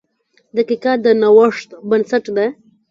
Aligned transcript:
•دقیقه 0.55 0.93
د 1.03 1.05
نوښت 1.21 1.69
بنسټ 1.89 2.25
ده. 2.35 2.45